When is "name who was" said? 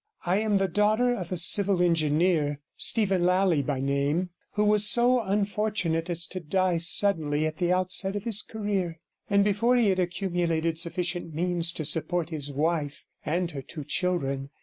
3.79-4.89